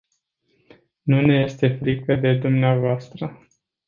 Nu 1.03 1.21
ne 1.21 1.33
este 1.43 1.77
frică 1.81 2.15
de 2.15 2.33
dvs. 2.33 3.09